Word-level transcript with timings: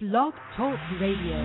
Blog 0.00 0.34
Talk 0.56 0.76
Radio. 0.98 1.38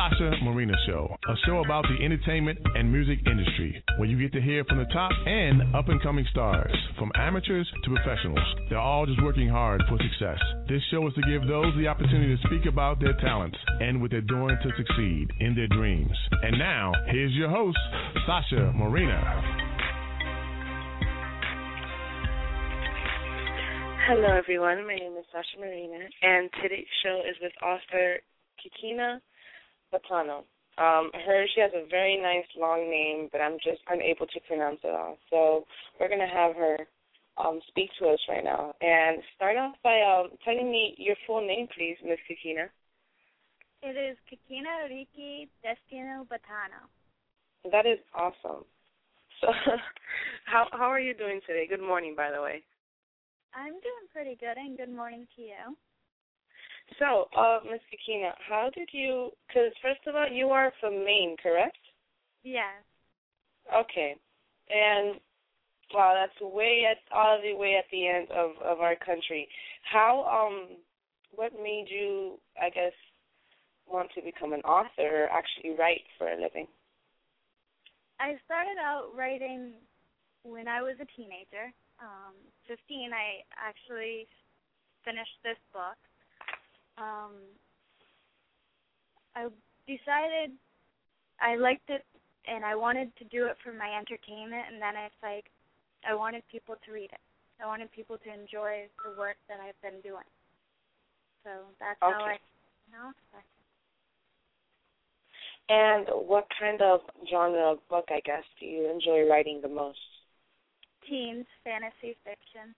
Sasha 0.00 0.32
Marina 0.42 0.72
Show, 0.86 1.14
a 1.28 1.34
show 1.44 1.62
about 1.62 1.84
the 1.84 2.02
entertainment 2.02 2.58
and 2.74 2.90
music 2.90 3.18
industry, 3.26 3.84
where 3.98 4.08
you 4.08 4.18
get 4.18 4.32
to 4.32 4.40
hear 4.40 4.64
from 4.64 4.78
the 4.78 4.86
top 4.86 5.10
and 5.26 5.74
up 5.74 5.90
and 5.90 6.02
coming 6.02 6.24
stars, 6.30 6.74
from 6.98 7.12
amateurs 7.16 7.70
to 7.84 7.94
professionals. 7.94 8.40
They're 8.70 8.78
all 8.78 9.04
just 9.04 9.22
working 9.22 9.46
hard 9.46 9.82
for 9.90 9.98
success. 9.98 10.38
This 10.70 10.80
show 10.90 11.06
is 11.06 11.12
to 11.16 11.22
give 11.30 11.46
those 11.46 11.76
the 11.76 11.86
opportunity 11.86 12.34
to 12.34 12.42
speak 12.48 12.64
about 12.64 12.98
their 12.98 13.12
talents 13.20 13.58
and 13.80 14.00
what 14.00 14.10
they're 14.10 14.22
doing 14.22 14.56
to 14.62 14.70
succeed 14.74 15.28
in 15.38 15.54
their 15.54 15.68
dreams. 15.68 16.16
And 16.44 16.58
now, 16.58 16.92
here's 17.08 17.32
your 17.32 17.50
host, 17.50 17.78
Sasha 18.26 18.72
Marina. 18.74 19.20
Hello, 24.08 24.34
everyone. 24.34 24.86
My 24.86 24.94
name 24.94 25.12
is 25.18 25.26
Sasha 25.30 25.60
Marina, 25.60 26.08
and 26.22 26.48
today's 26.62 26.88
show 27.04 27.20
is 27.28 27.36
with 27.42 27.52
author 27.62 28.16
Kikkina 28.64 29.20
Batano. 29.92 30.44
Um, 30.78 31.10
her 31.26 31.46
she 31.54 31.60
has 31.60 31.72
a 31.74 31.86
very 31.90 32.16
nice 32.16 32.46
long 32.56 32.88
name, 32.90 33.28
but 33.32 33.40
I'm 33.40 33.58
just 33.62 33.82
unable 33.88 34.26
to 34.26 34.40
pronounce 34.46 34.80
it 34.82 34.94
all. 34.94 35.18
So 35.28 35.64
we're 35.98 36.08
gonna 36.08 36.30
have 36.30 36.56
her 36.56 36.78
um, 37.36 37.60
speak 37.68 37.90
to 37.98 38.08
us 38.08 38.18
right 38.28 38.44
now, 38.44 38.74
and 38.80 39.22
start 39.36 39.56
off 39.56 39.74
by 39.82 40.00
um, 40.02 40.30
telling 40.44 40.70
me 40.70 40.94
your 40.98 41.16
full 41.26 41.46
name, 41.46 41.68
please, 41.76 41.96
Miss 42.04 42.18
Kikkina. 42.28 42.68
It 43.82 43.96
is 43.96 44.16
Kikkina 44.28 44.90
Rihki 44.90 45.48
Destinu 45.64 46.26
Batano. 46.28 46.84
That 47.70 47.86
is 47.86 47.98
awesome. 48.14 48.64
So, 49.40 49.48
how 50.44 50.66
how 50.72 50.90
are 50.90 51.00
you 51.00 51.14
doing 51.14 51.40
today? 51.46 51.66
Good 51.68 51.82
morning, 51.82 52.14
by 52.16 52.30
the 52.30 52.42
way. 52.42 52.62
I'm 53.54 53.72
doing 53.72 54.06
pretty 54.12 54.36
good, 54.38 54.56
and 54.56 54.76
good 54.76 54.94
morning 54.94 55.26
to 55.36 55.42
you. 55.42 55.76
So, 56.98 57.28
uh, 57.36 57.60
Miss 57.64 57.80
Kikkina, 57.88 58.32
how 58.48 58.70
did 58.74 58.88
you? 58.92 59.30
Because 59.46 59.72
first 59.82 60.00
of 60.06 60.14
all, 60.16 60.28
you 60.28 60.48
are 60.48 60.72
from 60.80 61.04
Maine, 61.04 61.36
correct? 61.42 61.78
Yes. 62.42 62.82
Okay, 63.74 64.16
and 64.68 65.20
wow, 65.94 66.14
that's 66.14 66.54
way 66.54 66.84
at 66.90 66.98
all 67.14 67.40
the 67.42 67.54
way 67.54 67.76
at 67.76 67.84
the 67.92 68.06
end 68.06 68.30
of 68.30 68.50
of 68.64 68.80
our 68.80 68.96
country. 68.96 69.48
How 69.90 70.24
um, 70.24 70.76
what 71.34 71.52
made 71.62 71.86
you, 71.88 72.38
I 72.60 72.70
guess, 72.70 72.92
want 73.86 74.10
to 74.14 74.22
become 74.22 74.52
an 74.52 74.62
author 74.62 75.24
or 75.24 75.28
actually 75.30 75.76
write 75.78 76.02
for 76.18 76.28
a 76.28 76.40
living? 76.40 76.66
I 78.18 78.36
started 78.44 78.76
out 78.76 79.10
writing 79.16 79.72
when 80.42 80.68
I 80.68 80.82
was 80.82 80.96
a 81.00 81.08
teenager. 81.16 81.72
Um, 82.00 82.32
15, 82.68 83.12
I 83.12 83.44
actually 83.56 84.28
finished 85.04 85.36
this 85.44 85.60
book. 85.72 85.96
Um, 87.00 87.32
I 89.34 89.48
decided 89.86 90.52
I 91.40 91.56
liked 91.56 91.90
it 91.90 92.04
and 92.46 92.64
I 92.64 92.74
wanted 92.76 93.16
to 93.18 93.24
do 93.24 93.46
it 93.46 93.56
for 93.64 93.72
my 93.72 93.96
entertainment, 93.98 94.66
and 94.72 94.82
then 94.82 94.96
it's 94.96 95.16
like 95.22 95.46
I 96.08 96.14
wanted 96.14 96.42
people 96.50 96.76
to 96.86 96.92
read 96.92 97.10
it. 97.12 97.20
I 97.62 97.66
wanted 97.66 97.92
people 97.92 98.18
to 98.18 98.32
enjoy 98.32 98.88
the 99.04 99.10
work 99.18 99.36
that 99.48 99.60
I've 99.60 99.80
been 99.82 100.00
doing. 100.02 100.24
So 101.44 101.50
that's 101.80 102.00
how 102.06 102.24
I, 102.24 102.32
you 102.86 102.92
know, 102.92 103.12
And 105.70 106.06
what 106.28 106.48
kind 106.58 106.82
of 106.82 107.00
genre 107.30 107.72
of 107.72 107.88
book, 107.88 108.06
I 108.10 108.20
guess, 108.24 108.44
do 108.58 108.66
you 108.66 108.90
enjoy 108.90 109.26
writing 109.28 109.60
the 109.62 109.68
most? 109.68 109.98
teens 111.06 111.46
fantasy 111.64 112.16
fiction. 112.24 112.74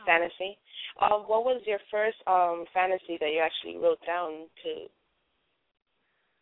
Um, 0.00 0.06
Fantasy. 0.06 0.58
Um, 1.00 1.24
what 1.28 1.44
was 1.44 1.62
your 1.66 1.78
first 1.90 2.16
um 2.26 2.64
fantasy 2.72 3.16
that 3.20 3.30
you 3.30 3.40
actually 3.40 3.76
wrote 3.76 4.00
down 4.06 4.48
to? 4.64 4.88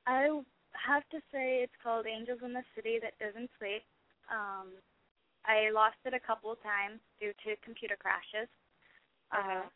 I 0.06 0.40
have 0.72 1.02
to 1.10 1.18
say 1.30 1.60
it's 1.60 1.80
called 1.82 2.06
Angels 2.06 2.40
in 2.42 2.52
the 2.54 2.64
City 2.74 2.98
That 3.02 3.18
Doesn't 3.18 3.50
Sleep. 3.58 3.82
Um, 4.32 4.72
I 5.44 5.70
lost 5.72 6.00
it 6.04 6.14
a 6.14 6.20
couple 6.20 6.52
of 6.52 6.62
times 6.62 7.00
due 7.20 7.32
to 7.44 7.60
computer 7.64 7.96
crashes. 7.96 8.48
Uh-huh. 9.32 9.68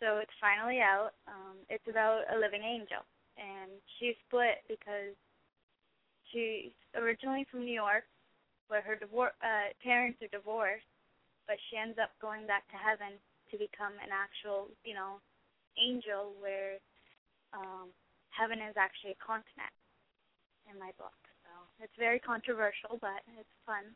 So 0.00 0.18
it's 0.18 0.32
finally 0.40 0.80
out. 0.80 1.12
Um, 1.28 1.56
it's 1.68 1.86
about 1.88 2.24
a 2.32 2.36
living 2.36 2.62
angel, 2.62 3.04
and 3.36 3.70
she's 3.96 4.16
split 4.26 4.64
because 4.68 5.16
she's 6.32 6.72
originally 6.96 7.46
from 7.50 7.64
New 7.64 7.74
York, 7.76 8.04
where 8.68 8.82
her 8.82 8.96
divor- 8.96 9.38
uh, 9.40 9.72
parents 9.82 10.20
are 10.20 10.32
divorced, 10.32 10.88
but 11.46 11.56
she 11.68 11.76
ends 11.76 11.98
up 12.00 12.10
going 12.20 12.46
back 12.46 12.66
to 12.72 12.78
heaven 12.78 13.20
to 13.50 13.54
become 13.58 13.94
an 14.00 14.12
actual, 14.12 14.72
you 14.84 14.94
know, 14.94 15.20
angel 15.76 16.32
where 16.40 16.80
um, 17.52 17.90
heaven 18.30 18.58
is 18.58 18.74
actually 18.78 19.14
a 19.14 19.20
continent 19.22 19.74
in 20.70 20.78
my 20.78 20.90
book. 20.96 21.16
So 21.44 21.52
it's 21.82 21.94
very 21.98 22.18
controversial, 22.18 22.98
but 22.98 23.20
it's 23.38 23.56
fun. 23.66 23.94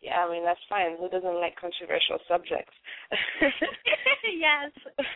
Yeah, 0.00 0.22
I 0.22 0.30
mean 0.30 0.44
that's 0.46 0.62
fine. 0.70 0.94
Who 0.96 1.10
doesn't 1.10 1.42
like 1.42 1.58
controversial 1.58 2.22
subjects? 2.28 2.74
yes. 4.24 4.70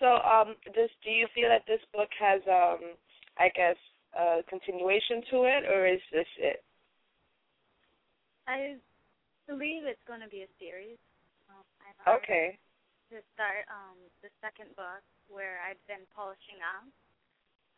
So, 0.00 0.16
um, 0.24 0.56
does 0.74 0.88
do 1.04 1.10
you 1.10 1.28
feel 1.34 1.48
that 1.50 1.68
this 1.68 1.80
book 1.92 2.08
has, 2.18 2.40
um, 2.48 2.96
I 3.38 3.50
guess, 3.54 3.76
a 4.18 4.40
continuation 4.48 5.20
to 5.30 5.44
it, 5.44 5.68
or 5.68 5.86
is 5.86 6.00
this 6.10 6.26
it? 6.38 6.64
I 8.48 8.76
believe 9.50 9.82
it's 9.82 10.06
going 10.06 10.22
to 10.22 10.30
be 10.30 10.46
a 10.46 10.50
series. 10.62 11.02
Um, 11.50 11.66
okay. 12.22 12.54
To 13.10 13.18
start 13.34 13.66
um, 13.66 13.98
the 14.22 14.30
second 14.38 14.70
book, 14.78 15.02
where 15.26 15.58
I've 15.66 15.82
been 15.90 16.06
polishing 16.14 16.62
up, 16.62 16.86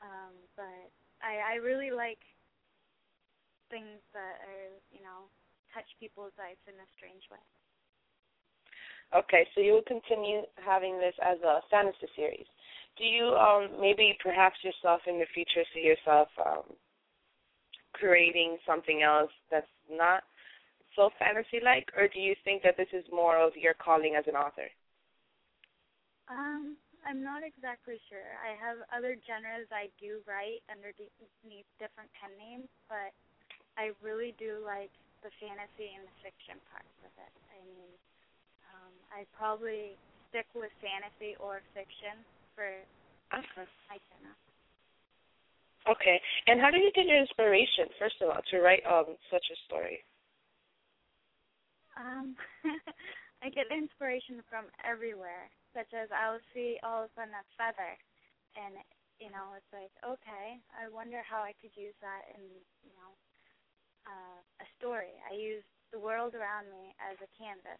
um, 0.04 0.36
but 0.60 0.92
I, 1.24 1.56
I 1.56 1.64
really 1.64 1.88
like 1.88 2.20
things 3.72 4.04
that 4.12 4.44
are, 4.44 4.76
you 4.92 5.00
know, 5.00 5.32
touch 5.72 5.88
people's 5.96 6.36
lives 6.36 6.60
in 6.69 6.76
a 6.76 6.88
strange 6.92 7.24
way. 7.32 7.40
Okay, 9.16 9.48
so 9.54 9.60
you 9.60 9.72
will 9.72 9.88
continue 9.88 10.44
having 10.60 11.00
this 11.00 11.16
as 11.25 11.40
a 11.40 11.60
fantasy 11.72 12.08
series. 12.16 12.48
Do 13.00 13.04
you 13.04 13.32
um 13.36 13.72
maybe 13.80 14.16
perhaps 14.20 14.56
yourself 14.60 15.00
in 15.08 15.16
the 15.18 15.28
future 15.32 15.64
see 15.72 15.80
yourself 15.80 16.28
um 16.44 16.76
creating 17.92 18.56
something 18.66 19.02
else 19.02 19.32
that's 19.50 19.68
not 19.90 20.25
so 20.96 21.10
fantasy 21.18 21.60
like 21.64 21.88
or 21.96 22.08
do 22.08 22.20
you 22.20 22.34
think 22.44 22.62
that 22.62 22.76
this 22.76 22.90
is 22.92 23.04
more 23.12 23.38
of 23.38 23.56
your 23.56 23.74
calling 23.74 24.14
as 24.16 24.24
an 24.26 24.36
author? 24.36 24.68
Um, 26.28 26.76
I'm 27.02 27.22
not 27.22 27.42
exactly 27.42 27.98
sure. 28.06 28.38
I 28.38 28.54
have 28.56 28.78
other 28.94 29.18
genres 29.26 29.66
I 29.74 29.90
do 29.98 30.22
write 30.24 30.62
underneath 30.70 31.66
different 31.82 32.08
pen 32.14 32.30
names, 32.38 32.70
but 32.86 33.10
I 33.74 33.90
really 34.02 34.34
do 34.38 34.62
like 34.62 34.92
the 35.26 35.34
fantasy 35.42 35.90
and 35.94 36.06
the 36.06 36.16
fiction 36.22 36.62
parts 36.70 36.96
of 37.02 37.12
it. 37.18 37.34
I 37.50 37.58
mean, 37.66 37.90
um, 38.70 38.94
I 39.10 39.26
probably 39.34 39.98
stick 40.30 40.46
with 40.54 40.70
fantasy 40.78 41.34
or 41.42 41.62
fiction 41.74 42.22
for 42.54 42.70
uh-huh. 43.34 43.66
my 43.90 43.98
genre. 43.98 44.34
Okay, 45.90 46.22
and 46.46 46.62
how 46.62 46.70
did 46.70 46.82
you 46.86 46.92
get 46.94 47.10
your 47.10 47.18
inspiration, 47.18 47.90
first 47.98 48.14
of 48.22 48.30
all, 48.30 48.38
to 48.54 48.62
write 48.62 48.86
um 48.86 49.18
such 49.30 49.42
a 49.50 49.56
story? 49.66 49.98
Um, 52.02 52.34
I 53.43 53.50
get 53.54 53.70
inspiration 53.70 54.43
from 54.50 54.66
everywhere, 54.82 55.46
such 55.70 55.94
as 55.94 56.10
I'll 56.10 56.43
see 56.50 56.82
all 56.82 57.06
of 57.06 57.10
a 57.10 57.14
sudden 57.14 57.34
a 57.38 57.46
feather, 57.54 57.94
and 58.58 58.75
you 59.22 59.31
know, 59.31 59.54
it's 59.54 59.70
like, 59.70 59.94
okay, 60.02 60.58
I 60.75 60.90
wonder 60.90 61.22
how 61.22 61.46
I 61.46 61.54
could 61.62 61.70
use 61.78 61.94
that 62.02 62.26
in, 62.34 62.43
you 62.82 62.90
know, 62.99 63.14
uh, 64.02 64.38
a 64.58 64.66
story. 64.75 65.14
I 65.31 65.38
use 65.38 65.62
the 65.94 66.02
world 66.02 66.34
around 66.34 66.66
me 66.66 66.90
as 66.99 67.14
a 67.22 67.31
canvas. 67.38 67.78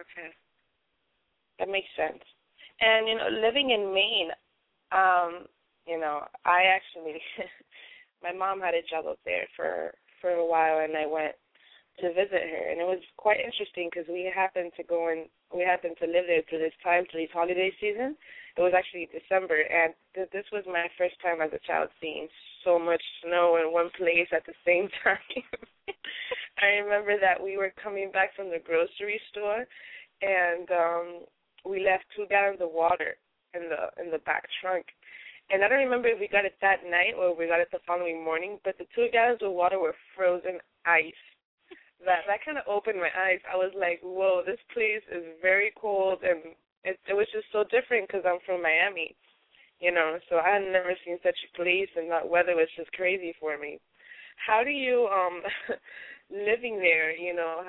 Okay. 0.00 0.32
That 1.58 1.68
makes 1.68 1.92
sense. 1.92 2.22
And 2.80 3.08
you 3.08 3.16
know, 3.16 3.28
living 3.28 3.70
in 3.70 3.92
Maine, 3.92 4.32
um, 4.92 5.44
you 5.84 5.98
know, 6.00 6.24
I 6.44 6.64
actually 6.72 7.20
my 8.22 8.32
mom 8.32 8.60
had 8.60 8.74
a 8.74 8.86
job 8.88 9.04
up 9.06 9.18
there 9.24 9.46
for 9.56 9.92
for 10.20 10.30
a 10.30 10.46
while 10.46 10.80
and 10.80 10.96
I 10.96 11.06
went 11.06 11.34
to 12.00 12.12
visit 12.14 12.42
her 12.42 12.64
and 12.70 12.80
it 12.80 12.86
was 12.86 13.02
quite 13.16 13.40
interesting 13.40 13.88
because 13.90 14.08
we 14.08 14.30
happened 14.30 14.72
to 14.76 14.82
go 14.84 15.08
and 15.08 15.26
we 15.54 15.62
happened 15.62 15.96
to 15.98 16.06
live 16.06 16.26
there 16.26 16.42
through 16.48 16.58
this 16.60 16.76
time 16.82 17.04
through 17.10 17.22
this 17.22 17.32
holiday 17.34 17.72
season. 17.80 18.16
It 18.56 18.62
was 18.62 18.74
actually 18.76 19.08
December 19.10 19.58
and 19.62 19.94
th- 20.14 20.30
this 20.32 20.46
was 20.52 20.64
my 20.66 20.86
first 20.96 21.14
time 21.22 21.40
as 21.40 21.50
a 21.52 21.62
child 21.66 21.88
seeing 22.00 22.28
so 22.64 22.78
much 22.78 23.02
snow 23.22 23.58
in 23.62 23.72
one 23.72 23.90
place 23.96 24.28
at 24.30 24.46
the 24.46 24.56
same 24.66 24.88
time. 25.02 25.42
I 26.62 26.82
remember 26.82 27.18
that 27.18 27.42
we 27.42 27.56
were 27.56 27.72
coming 27.82 28.10
back 28.10 28.34
from 28.34 28.50
the 28.50 28.62
grocery 28.62 29.20
store 29.30 29.66
and 30.22 30.66
um 30.70 31.06
we 31.64 31.84
left 31.84 32.04
two 32.14 32.26
gallons 32.28 32.60
of 32.60 32.70
water 32.72 33.16
in 33.54 33.68
the 33.68 33.90
in 34.02 34.10
the 34.10 34.22
back 34.22 34.44
trunk. 34.60 34.86
And 35.50 35.64
I 35.64 35.68
don't 35.68 35.78
remember 35.78 36.08
if 36.08 36.20
we 36.20 36.28
got 36.28 36.44
it 36.44 36.56
that 36.60 36.84
night 36.84 37.16
or 37.16 37.34
we 37.34 37.46
got 37.46 37.60
it 37.60 37.68
the 37.72 37.80
following 37.86 38.22
morning, 38.22 38.58
but 38.64 38.76
the 38.76 38.84
two 38.94 39.08
gallons 39.12 39.40
of 39.42 39.52
water 39.52 39.78
were 39.78 39.94
frozen 40.14 40.60
ice. 40.84 41.24
That 42.04 42.26
that 42.28 42.44
kind 42.44 42.58
of 42.58 42.64
opened 42.68 43.00
my 43.00 43.10
eyes. 43.16 43.40
I 43.50 43.56
was 43.56 43.72
like, 43.74 44.00
"Whoa, 44.02 44.42
this 44.44 44.60
place 44.72 45.02
is 45.10 45.24
very 45.42 45.72
cold," 45.76 46.22
and 46.22 46.54
it 46.84 46.98
it 47.08 47.14
was 47.14 47.26
just 47.32 47.50
so 47.52 47.64
different 47.64 48.06
because 48.08 48.24
I'm 48.24 48.40
from 48.46 48.62
Miami, 48.62 49.16
you 49.80 49.92
know. 49.92 50.18
So 50.28 50.38
I 50.38 50.50
had 50.54 50.62
never 50.62 50.96
seen 51.04 51.18
such 51.22 51.38
a 51.44 51.56
place, 51.56 51.90
and 51.96 52.10
that 52.10 52.28
weather 52.28 52.56
was 52.56 52.68
just 52.76 52.92
crazy 52.92 53.34
for 53.40 53.58
me. 53.58 53.80
How 54.46 54.64
do 54.64 54.70
you 54.70 55.08
um 55.08 55.42
living 56.30 56.78
there? 56.78 57.12
You 57.16 57.34
know, 57.34 57.62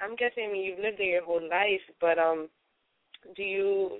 I'm 0.00 0.16
guessing 0.16 0.54
you've 0.56 0.78
lived 0.80 0.98
there 0.98 1.06
your 1.20 1.24
whole 1.24 1.42
life, 1.48 1.82
but 2.00 2.18
um, 2.18 2.48
do 3.36 3.42
you 3.42 3.98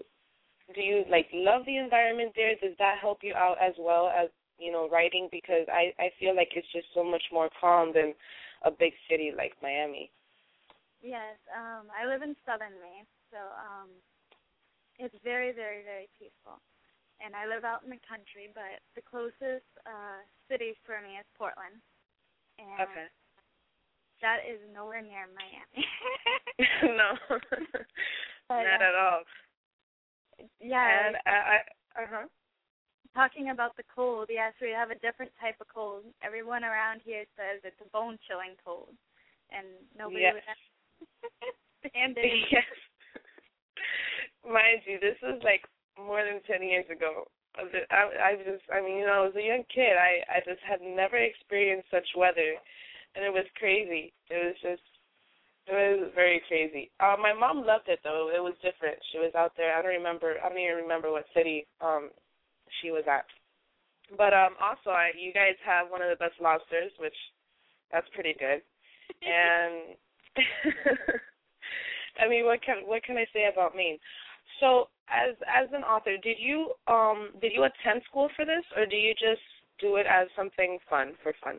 do 0.74 0.80
you 0.82 1.04
like 1.10 1.28
love 1.32 1.64
the 1.66 1.76
environment 1.76 2.32
there? 2.36 2.54
Does 2.62 2.76
that 2.78 2.98
help 3.00 3.18
you 3.22 3.34
out 3.34 3.56
as 3.60 3.74
well 3.78 4.08
as 4.08 4.28
you 4.58 4.72
know 4.72 4.88
writing? 4.88 5.28
Because 5.30 5.66
I 5.72 5.92
I 5.98 6.10
feel 6.20 6.34
like 6.36 6.50
it's 6.56 6.70
just 6.72 6.86
so 6.94 7.04
much 7.04 7.24
more 7.32 7.50
calm 7.60 7.92
than 7.94 8.14
a 8.64 8.70
big 8.70 8.92
city 9.08 9.32
like 9.36 9.52
Miami. 9.62 10.10
Yes, 11.02 11.36
um, 11.52 11.86
I 11.92 12.08
live 12.08 12.22
in 12.22 12.34
southern 12.48 12.72
Maine, 12.80 13.06
so 13.30 13.36
um, 13.36 13.90
it's 14.98 15.14
very 15.22 15.52
very 15.52 15.84
very 15.84 16.08
peaceful. 16.18 16.60
And 17.22 17.36
I 17.36 17.46
live 17.46 17.64
out 17.64 17.84
in 17.84 17.90
the 17.90 18.02
country, 18.08 18.50
but 18.52 18.82
the 18.96 19.02
closest 19.04 19.68
uh, 19.86 20.18
city 20.50 20.74
for 20.84 20.98
me 21.00 21.16
is 21.20 21.26
Portland. 21.38 21.78
And 22.58 22.82
Okay. 22.82 23.06
that 24.20 24.42
is 24.48 24.58
nowhere 24.74 25.00
near 25.02 25.28
Miami. 25.30 25.86
no, 26.96 27.14
But, 28.48 28.64
not 28.64 28.82
uh, 28.82 28.88
at 28.88 28.94
all. 28.94 29.22
Yeah, 30.60 31.06
And 31.06 31.16
I, 31.26 31.30
I 31.30 32.02
uh 32.02 32.06
huh. 32.10 32.26
Talking 33.14 33.50
about 33.50 33.76
the 33.76 33.86
cold, 33.94 34.28
yes, 34.30 34.52
we 34.60 34.70
have 34.70 34.90
a 34.90 34.98
different 34.98 35.32
type 35.40 35.56
of 35.60 35.68
cold. 35.72 36.02
Everyone 36.22 36.64
around 36.64 37.00
here 37.04 37.24
says 37.38 37.62
it's 37.62 37.80
a 37.80 37.88
bone 37.90 38.18
chilling 38.26 38.58
cold, 38.64 38.92
and 39.50 39.66
nobody 39.96 40.28
Yes. 40.28 40.34
would 40.34 41.90
stand 41.90 42.18
it. 42.18 42.26
Yes. 42.50 42.64
Mind 44.44 44.82
you, 44.84 45.00
this 45.00 45.16
was 45.22 45.40
like 45.42 45.64
more 45.96 46.22
than 46.22 46.40
ten 46.44 46.62
years 46.66 46.84
ago. 46.90 47.24
I, 47.56 48.34
I 48.34 48.36
just, 48.36 48.66
I 48.72 48.82
mean, 48.82 48.98
you 48.98 49.06
know, 49.06 49.30
as 49.30 49.36
a 49.36 49.42
young 49.46 49.64
kid, 49.72 49.94
I, 49.96 50.20
I 50.26 50.38
just 50.44 50.60
had 50.66 50.82
never 50.82 51.16
experienced 51.16 51.88
such 51.90 52.06
weather, 52.16 52.58
and 53.14 53.24
it 53.24 53.32
was 53.32 53.46
crazy. 53.56 54.12
It 54.28 54.42
was 54.42 54.56
just, 54.60 54.82
it 55.66 55.72
was 55.72 56.10
very 56.14 56.42
crazy. 56.48 56.90
Uh, 57.00 57.16
my 57.20 57.32
mom 57.32 57.64
loved 57.64 57.88
it 57.88 58.00
though. 58.04 58.30
It 58.34 58.42
was 58.42 58.54
different. 58.60 58.98
She 59.12 59.18
was 59.18 59.32
out 59.34 59.52
there. 59.56 59.72
I 59.76 59.82
don't 59.82 59.96
remember. 59.96 60.34
I 60.44 60.48
don't 60.48 60.58
even 60.58 60.82
remember 60.82 61.10
what 61.10 61.24
city 61.34 61.66
um 61.80 62.10
she 62.82 62.90
was 62.90 63.04
at. 63.08 63.26
But 64.16 64.34
um 64.34 64.54
also, 64.60 64.90
I, 64.90 65.10
you 65.18 65.32
guys 65.32 65.56
have 65.64 65.90
one 65.90 66.02
of 66.02 66.10
the 66.10 66.16
best 66.16 66.40
lobsters, 66.40 66.92
which 66.98 67.16
that's 67.92 68.08
pretty 68.14 68.34
good. 68.38 68.62
and 69.22 69.96
I 72.20 72.28
mean, 72.28 72.44
what 72.44 72.62
can 72.62 72.86
what 72.86 73.02
can 73.02 73.16
I 73.16 73.26
say 73.32 73.48
about 73.52 73.76
Maine? 73.76 73.98
So, 74.60 74.88
as 75.08 75.34
as 75.48 75.68
an 75.72 75.82
author, 75.82 76.16
did 76.22 76.36
you 76.38 76.72
um 76.86 77.30
did 77.40 77.52
you 77.52 77.64
attend 77.64 78.02
school 78.08 78.28
for 78.36 78.44
this, 78.44 78.64
or 78.76 78.86
do 78.86 78.96
you 78.96 79.14
just 79.14 79.42
do 79.80 79.96
it 79.96 80.06
as 80.06 80.28
something 80.36 80.78
fun 80.88 81.14
for 81.22 81.32
fun? 81.42 81.58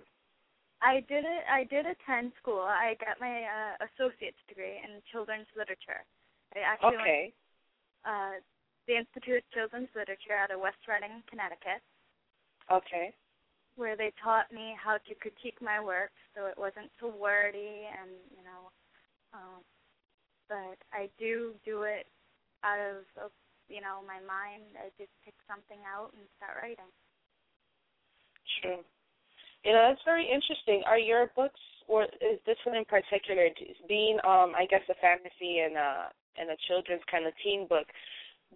I 0.82 1.02
did 1.08 1.24
it. 1.26 1.44
I 1.50 1.64
did 1.66 1.86
attend 1.86 2.32
school. 2.42 2.60
I 2.62 2.96
got 3.00 3.20
my 3.20 3.44
uh, 3.44 3.86
associate's 3.88 4.38
degree 4.48 4.78
in 4.84 5.02
children's 5.12 5.48
literature. 5.58 6.04
I 6.56 6.60
actually 6.60 6.98
went 6.98 7.08
Okay. 7.08 7.34
uh, 8.06 8.38
the 8.88 8.98
Institute 8.98 9.44
of 9.44 9.51
Children's 9.51 9.89
Literature 9.96 10.38
out 10.38 10.51
of 10.51 10.60
West 10.62 10.82
Redding, 10.88 11.24
Connecticut, 11.30 11.82
Okay. 12.72 13.13
where 13.75 13.96
they 13.96 14.12
taught 14.22 14.51
me 14.51 14.75
how 14.82 14.98
to 14.98 15.15
critique 15.15 15.62
my 15.62 15.80
work, 15.82 16.12
so 16.36 16.46
it 16.46 16.58
wasn't 16.58 16.89
so 17.00 17.08
wordy 17.08 17.88
and 17.92 18.12
you 18.32 18.44
know. 18.44 18.72
Um, 19.34 19.62
but 20.48 20.77
I 20.94 21.10
do 21.18 21.54
do 21.65 21.84
it 21.84 22.08
out 22.63 22.80
of, 22.80 23.32
you 23.68 23.82
know 23.82 24.01
my 24.06 24.22
mind. 24.22 24.63
I 24.77 24.89
just 24.98 25.12
pick 25.25 25.34
something 25.50 25.82
out 25.89 26.13
and 26.13 26.24
start 26.38 26.62
writing. 26.62 26.89
True. 28.62 28.86
You 29.65 29.74
know, 29.74 29.89
that's 29.89 30.06
very 30.06 30.30
interesting. 30.30 30.84
Are 30.86 31.00
your 31.01 31.32
books, 31.36 31.60
or 31.88 32.04
is 32.22 32.38
this 32.46 32.58
one 32.63 32.77
in 32.77 32.86
particular, 32.86 33.50
being, 33.89 34.18
um, 34.24 34.54
I 34.54 34.68
guess, 34.70 34.86
a 34.89 34.96
fantasy 35.01 35.60
and 35.65 35.75
a 35.75 36.13
and 36.38 36.51
a 36.51 36.58
children's 36.68 37.04
kind 37.10 37.25
of 37.25 37.34
teen 37.44 37.68
book? 37.68 37.88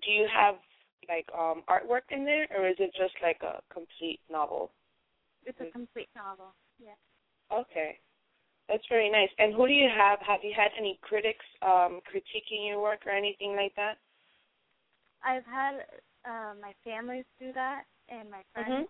Do 0.04 0.12
you 0.12 0.28
have 0.34 0.56
like 1.08 1.28
um 1.38 1.64
artwork 1.70 2.08
in 2.12 2.26
there, 2.26 2.48
or 2.56 2.68
is 2.68 2.76
it 2.80 2.92
just 2.96 3.16
like 3.22 3.42
a 3.42 3.62
complete 3.74 4.20
novel? 4.30 4.72
It's 5.46 5.60
a 5.62 5.72
complete 5.72 6.10
novel. 6.16 6.54
Yeah. 6.80 6.96
Okay, 7.52 8.00
that's 8.68 8.84
very 8.90 9.10
nice. 9.10 9.30
And 9.40 9.54
who 9.54 9.68
do 9.68 9.74
you 9.74 9.90
have? 9.90 10.20
Have 10.22 10.42
you 10.44 10.54
had 10.56 10.72
any 10.78 11.00
critics 11.02 11.46
um 11.62 12.02
critiquing 12.08 12.68
your 12.68 12.82
work 12.82 13.02
or 13.06 13.12
anything 13.12 13.56
like 13.56 13.76
that? 13.76 13.98
I've 15.24 15.46
had 15.46 15.86
uh, 16.26 16.54
my 16.62 16.74
families 16.84 17.26
do 17.40 17.52
that 17.54 17.84
and 18.10 18.30
my 18.30 18.42
friends. 18.54 18.70
Mhm. 18.72 18.88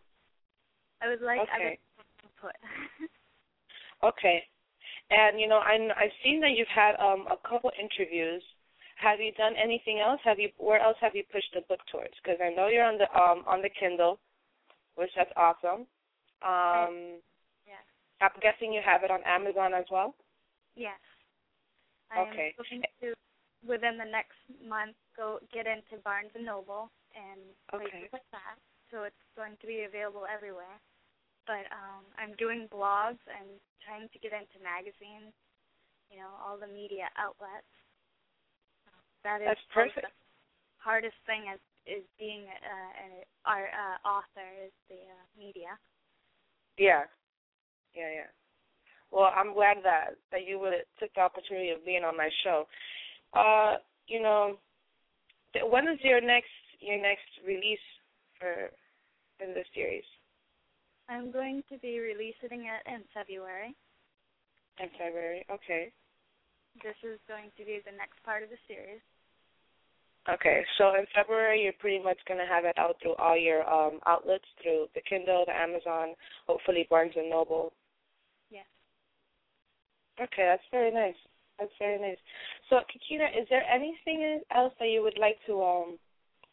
I 1.01 1.07
would 1.09 1.21
like 1.21 1.39
Okay. 1.39 1.79
input. 2.23 2.55
Okay. 4.03 4.43
And 5.09 5.39
you 5.39 5.47
know, 5.47 5.57
I 5.59 5.75
I've 5.97 6.13
seen 6.23 6.39
that 6.41 6.51
you've 6.51 6.67
had 6.73 6.95
um 6.99 7.27
a 7.27 7.37
couple 7.47 7.71
interviews. 7.79 8.43
Have 8.99 9.19
you 9.23 9.31
done 9.39 9.55
anything 9.55 10.03
else? 10.03 10.19
Have 10.27 10.39
you 10.39 10.49
where 10.57 10.81
else 10.83 10.97
have 10.99 11.15
you 11.15 11.23
pushed 11.31 11.55
the 11.55 11.63
book 11.71 11.79
towards? 11.91 12.13
Because 12.21 12.39
I 12.43 12.51
know 12.51 12.67
you're 12.67 12.83
on 12.83 12.99
the 12.99 13.07
um 13.15 13.47
on 13.47 13.61
the 13.63 13.71
Kindle, 13.71 14.19
which 14.95 15.11
that's 15.15 15.31
awesome. 15.39 15.87
Um, 16.43 17.23
yes. 17.63 17.83
I'm 18.19 18.35
guessing 18.43 18.71
you 18.75 18.81
have 18.83 19.03
it 19.03 19.11
on 19.11 19.23
Amazon 19.23 19.73
as 19.73 19.85
well. 19.91 20.15
Yes. 20.75 20.99
I 22.11 22.27
Okay. 22.27 22.51
am 22.51 22.59
looking 22.59 22.83
to 22.99 23.15
within 23.63 23.95
the 23.95 24.07
next 24.07 24.39
month 24.59 24.95
go 25.15 25.39
get 25.53 25.67
into 25.67 25.99
Barnes 26.03 26.31
and 26.35 26.45
Noble 26.45 26.91
and 27.15 27.39
places 27.71 27.87
Okay. 28.03 28.09
like 28.11 28.29
that. 28.35 28.59
So 28.91 29.03
it's 29.03 29.23
going 29.39 29.55
to 29.61 29.67
be 29.67 29.87
available 29.87 30.27
everywhere. 30.27 30.75
But 31.47 31.71
um 31.71 32.03
I'm 32.19 32.35
doing 32.35 32.67
blogs 32.67 33.23
and 33.31 33.47
trying 33.79 34.11
to 34.11 34.19
get 34.19 34.35
into 34.35 34.59
magazines, 34.59 35.31
you 36.11 36.19
know, 36.19 36.35
all 36.43 36.59
the 36.59 36.67
media 36.67 37.07
outlets. 37.15 37.67
That 39.23 39.41
is 39.41 39.47
That's 39.47 39.67
perfect. 39.73 40.07
The 40.07 40.13
hardest 40.77 41.17
thing 41.25 41.45
is 41.53 41.59
is 41.85 42.03
being 42.19 42.45
uh, 42.45 42.91
an 43.03 43.11
our 43.45 43.67
uh, 43.67 44.07
author 44.07 44.47
is 44.65 44.71
the 44.89 44.95
uh, 44.95 45.25
media. 45.37 45.73
Yeah. 46.77 47.03
Yeah, 47.95 48.11
yeah. 48.13 48.31
Well, 49.11 49.31
I'm 49.35 49.53
glad 49.53 49.77
that 49.83 50.15
that 50.31 50.45
you 50.45 50.59
would 50.59 50.73
took 50.99 51.13
the 51.15 51.21
opportunity 51.21 51.71
of 51.71 51.85
being 51.85 52.03
on 52.03 52.15
my 52.15 52.29
show. 52.43 52.67
Uh, 53.33 53.77
you 54.07 54.21
know, 54.21 54.57
th- 55.53 55.65
when 55.67 55.87
is 55.87 55.99
your 56.03 56.21
next 56.21 56.53
your 56.79 57.01
next 57.01 57.27
release 57.45 57.79
for 58.39 58.69
in 59.43 59.53
this 59.53 59.67
series? 59.73 60.03
I'm 61.09 61.31
going 61.31 61.63
to 61.69 61.77
be 61.79 61.99
releasing 61.99 62.67
it 62.67 62.83
in 62.85 63.01
February. 63.13 63.75
In 64.79 64.89
February. 64.97 65.43
Okay. 65.51 65.91
This 66.83 66.95
is 67.03 67.19
going 67.27 67.51
to 67.57 67.65
be 67.65 67.81
the 67.83 67.95
next 67.97 68.21
part 68.23 68.43
of 68.43 68.49
the 68.49 68.59
series. 68.67 69.01
Okay. 70.27 70.63
So 70.77 70.95
in 70.95 71.05
February, 71.15 71.63
you're 71.63 71.79
pretty 71.79 72.03
much 72.03 72.17
gonna 72.27 72.47
have 72.47 72.65
it 72.65 72.77
out 72.77 72.97
through 73.01 73.15
all 73.15 73.37
your 73.37 73.67
um 73.69 73.99
outlets, 74.05 74.45
through 74.61 74.87
the 74.93 75.01
Kindle, 75.01 75.43
the 75.45 75.55
Amazon, 75.55 76.15
hopefully 76.47 76.87
Barnes 76.89 77.13
and 77.15 77.29
Noble. 77.29 77.73
Yes. 78.49 78.65
Okay, 80.21 80.45
that's 80.45 80.63
very 80.71 80.91
nice. 80.91 81.15
That's 81.57 81.71
very 81.79 81.99
nice. 81.99 82.17
So, 82.69 82.77
Kikkina, 82.87 83.35
is 83.39 83.47
there 83.49 83.63
anything 83.67 84.41
else 84.55 84.73
that 84.79 84.87
you 84.89 85.01
would 85.01 85.17
like 85.19 85.37
to 85.47 85.61
um 85.63 85.99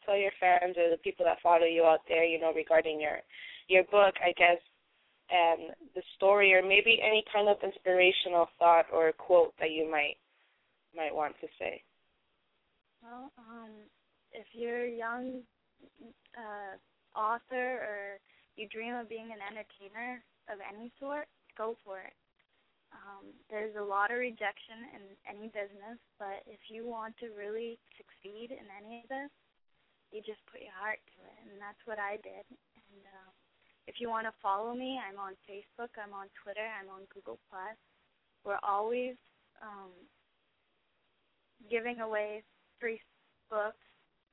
tell 0.04 0.16
your 0.16 0.32
fans 0.38 0.76
or 0.78 0.90
the 0.90 1.02
people 1.02 1.24
that 1.26 1.42
follow 1.42 1.66
you 1.66 1.84
out 1.84 2.00
there, 2.08 2.24
you 2.24 2.40
know, 2.40 2.52
regarding 2.54 3.00
your 3.00 3.18
your 3.68 3.84
book, 3.84 4.14
I 4.24 4.32
guess, 4.38 4.58
and 5.30 5.74
the 5.94 6.02
story, 6.14 6.54
or 6.54 6.62
maybe 6.62 7.00
any 7.02 7.24
kind 7.32 7.48
of 7.48 7.56
inspirational 7.62 8.48
thought 8.58 8.86
or 8.92 9.12
quote 9.12 9.54
that 9.58 9.70
you 9.70 9.90
might 9.90 10.16
might 10.94 11.14
want 11.14 11.34
to 11.40 11.48
say? 11.58 11.82
Well, 13.02 13.30
um, 13.38 13.70
if 14.32 14.46
you're 14.52 14.86
a 14.86 14.96
young 14.96 15.42
uh, 16.36 16.74
author 17.18 17.80
or 17.84 18.18
you 18.56 18.68
dream 18.68 18.94
of 18.94 19.08
being 19.08 19.28
an 19.32 19.42
entertainer 19.44 20.22
of 20.48 20.58
any 20.64 20.92
sort, 21.00 21.28
go 21.56 21.76
for 21.84 22.00
it. 22.00 22.16
Um, 22.94 23.28
there's 23.50 23.76
a 23.76 23.84
lot 23.84 24.10
of 24.10 24.18
rejection 24.18 24.88
in 24.94 25.02
any 25.28 25.48
business, 25.52 26.00
but 26.16 26.40
if 26.46 26.70
you 26.72 26.86
want 26.86 27.18
to 27.20 27.34
really 27.36 27.76
succeed 27.98 28.54
in 28.54 28.64
any 28.72 29.04
of 29.04 29.08
this, 29.10 29.32
you 30.14 30.22
just 30.22 30.40
put 30.48 30.62
your 30.62 30.72
heart 30.72 31.02
to 31.02 31.18
it, 31.20 31.36
and 31.44 31.60
that's 31.60 31.82
what 31.84 31.98
I 31.98 32.16
did. 32.22 32.46
And 32.48 33.02
uh, 33.04 33.30
if 33.86 33.96
you 33.98 34.10
want 34.10 34.26
to 34.26 34.34
follow 34.42 34.74
me, 34.74 34.98
I'm 34.98 35.18
on 35.18 35.38
Facebook, 35.46 35.94
I'm 35.94 36.12
on 36.12 36.26
Twitter, 36.42 36.66
I'm 36.66 36.90
on 36.90 37.06
Google 37.14 37.38
Plus. 37.50 37.78
We're 38.44 38.62
always 38.62 39.14
um, 39.62 39.94
giving 41.70 42.00
away 42.00 42.42
free 42.78 43.00
books 43.50 43.86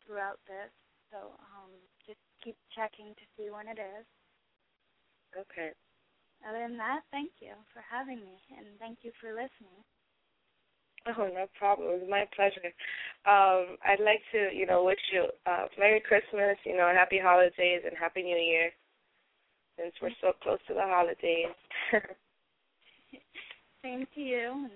throughout 0.06 0.40
this, 0.50 0.74
so 1.12 1.38
um, 1.54 1.72
just 2.06 2.20
keep 2.44 2.58
checking 2.76 3.14
to 3.14 3.26
see 3.38 3.50
when 3.50 3.70
it 3.70 3.78
is. 3.78 4.06
Okay. 5.38 5.72
Other 6.44 6.68
than 6.68 6.78
that, 6.78 7.02
thank 7.12 7.32
you 7.40 7.54
for 7.72 7.82
having 7.86 8.20
me, 8.20 8.38
and 8.58 8.66
thank 8.80 9.00
you 9.02 9.12
for 9.22 9.32
listening. 9.32 9.82
Oh, 11.06 11.28
no 11.28 11.48
problem. 11.58 11.90
It 11.90 12.00
was 12.02 12.10
my 12.10 12.26
pleasure. 12.36 12.72
Um, 13.28 13.76
I'd 13.84 14.00
like 14.00 14.24
to, 14.32 14.56
you 14.56 14.66
know, 14.66 14.84
wish 14.84 15.00
you 15.12 15.28
uh, 15.46 15.68
Merry 15.78 16.00
Christmas, 16.00 16.58
you 16.66 16.78
know, 16.78 16.92
Happy 16.94 17.20
Holidays 17.22 17.84
and 17.86 17.96
Happy 18.00 18.24
New 18.24 18.38
Year. 18.38 18.72
Since 19.78 19.94
we're 20.02 20.10
so 20.22 20.32
close 20.42 20.60
to 20.68 20.74
the 20.74 20.82
holidays. 20.82 21.48
Same 23.84 24.06
to 24.16 24.22
you, 24.22 24.52
and 24.52 24.72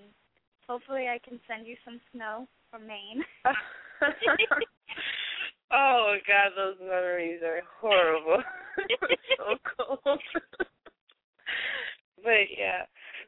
hopefully 0.68 1.08
I 1.08 1.20
can 1.24 1.40
send 1.48 1.68
you 1.68 1.76
some 1.86 2.00
snow 2.12 2.48
from 2.70 2.88
Maine. 2.88 3.24
oh 5.72 6.16
God, 6.28 6.52
those 6.56 6.76
memories 6.80 7.42
are 7.44 7.62
horrible. 7.80 8.44
so 9.38 9.56
cold. 9.78 10.20
but 12.24 12.48
yeah. 12.58 12.84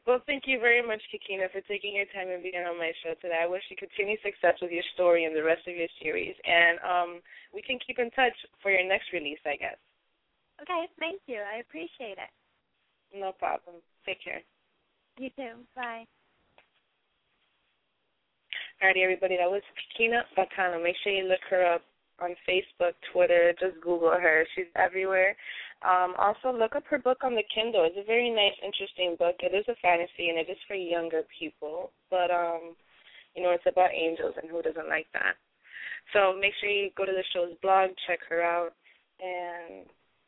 Well, 0.06 0.20
thank 0.26 0.44
you 0.46 0.58
very 0.60 0.80
much, 0.80 1.02
Kikkina, 1.12 1.52
for 1.52 1.60
taking 1.68 1.94
your 1.96 2.06
time 2.14 2.28
and 2.28 2.42
being 2.42 2.64
on 2.64 2.78
my 2.78 2.92
show 3.04 3.14
today. 3.20 3.40
I 3.42 3.46
wish 3.46 3.62
you 3.68 3.76
continued 3.76 4.18
success 4.24 4.56
with 4.60 4.70
your 4.70 4.84
story 4.94 5.24
and 5.24 5.36
the 5.36 5.42
rest 5.44 5.68
of 5.68 5.76
your 5.76 5.88
series. 6.02 6.34
And 6.44 6.78
um, 6.80 7.20
we 7.54 7.62
can 7.62 7.78
keep 7.84 7.98
in 7.98 8.10
touch 8.12 8.32
for 8.62 8.70
your 8.70 8.86
next 8.86 9.12
release, 9.12 9.40
I 9.44 9.56
guess. 9.56 9.76
Okay, 10.62 10.84
thank 10.98 11.20
you. 11.26 11.40
I 11.40 11.60
appreciate 11.60 12.18
it. 12.18 12.30
No 13.14 13.32
problem. 13.32 13.76
Take 14.06 14.22
care. 14.22 14.42
You 15.18 15.30
too. 15.36 15.64
Bye. 15.74 16.04
Alrighty, 18.82 19.02
everybody. 19.02 19.36
That 19.36 19.50
was 19.50 19.62
Kikkina 19.76 20.22
Batano. 20.36 20.82
Make 20.82 20.96
sure 21.02 21.12
you 21.12 21.28
look 21.28 21.40
her 21.50 21.74
up 21.74 21.82
on 22.20 22.34
Facebook, 22.48 22.92
Twitter. 23.12 23.52
Just 23.60 23.80
Google 23.82 24.10
her. 24.10 24.46
She's 24.54 24.70
everywhere. 24.76 25.36
Um, 25.82 26.14
also, 26.18 26.56
look 26.56 26.76
up 26.76 26.84
her 26.90 26.98
book 26.98 27.18
on 27.24 27.34
the 27.34 27.44
Kindle. 27.54 27.84
It's 27.84 27.96
a 27.98 28.06
very 28.06 28.30
nice, 28.30 28.56
interesting 28.64 29.16
book. 29.18 29.36
It 29.40 29.54
is 29.56 29.64
a 29.68 29.76
fantasy, 29.80 30.28
and 30.28 30.38
it 30.38 30.48
is 30.50 30.58
for 30.68 30.74
younger 30.74 31.22
people. 31.38 31.90
But 32.10 32.30
um, 32.30 32.76
you 33.34 33.42
know, 33.42 33.50
it's 33.50 33.64
about 33.66 33.90
angels, 33.94 34.34
and 34.40 34.50
who 34.50 34.62
doesn't 34.62 34.88
like 34.88 35.06
that? 35.12 35.36
So 36.12 36.36
make 36.38 36.52
sure 36.60 36.68
you 36.68 36.90
go 36.96 37.04
to 37.04 37.12
the 37.12 37.24
show's 37.32 37.56
blog, 37.62 37.90
check 38.06 38.20
her 38.28 38.42
out, 38.42 38.72
and 39.20 39.86